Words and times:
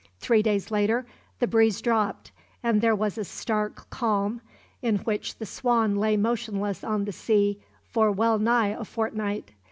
Three 0.17 0.41
days 0.41 0.71
later 0.71 1.05
the 1.37 1.45
breeze 1.45 1.79
dropped, 1.79 2.31
and 2.63 2.81
there 2.81 2.95
was 2.95 3.19
a 3.19 3.23
stark 3.23 3.87
calm, 3.91 4.41
in 4.81 4.97
which 4.97 5.37
the 5.37 5.45
Swan 5.45 5.95
lay 5.95 6.17
motionless 6.17 6.83
on 6.83 7.05
the 7.05 7.11
sea 7.11 7.59
for 7.83 8.11
well 8.11 8.39
nigh 8.39 8.69
a 8.69 8.83
fortnight. 8.83 9.51